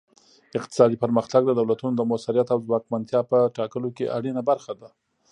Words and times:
اقتصادي 0.59 0.97
پرمختګ 1.03 1.41
د 1.45 1.51
دولتونو 1.59 1.93
د 1.97 2.01
موثریت 2.11 2.47
او 2.53 2.59
ځواکمنتیا 2.67 3.19
په 3.31 3.37
ټاکلو 3.57 3.89
کې 3.97 4.11
اړینه 4.17 4.41
برخه 4.49 4.73
ده 4.79 4.89